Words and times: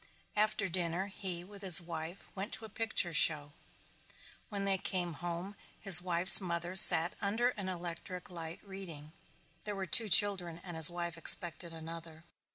After 0.35 0.67
dinner 0.67 1.05
he, 1.05 1.43
with 1.43 1.61
his 1.61 1.79
wife, 1.79 2.31
went 2.33 2.51
to 2.53 2.65
a 2.65 2.69
picture 2.69 3.13
show. 3.13 3.51
When 4.49 4.65
they 4.65 4.79
came 4.79 5.13
home 5.21 5.55
his 5.79 6.01
wife's 6.01 6.41
mother 6.41 6.75
sat 6.75 7.13
under 7.21 7.49
an 7.49 7.69
electric 7.69 8.31
light 8.31 8.61
reading. 8.63 9.11
There 9.63 9.75
were 9.75 9.85
two 9.85 10.09
children 10.09 10.59
and 10.63 10.75
his 10.75 10.89
wife 10.89 11.19
expected 11.19 11.71
another. 11.71 12.23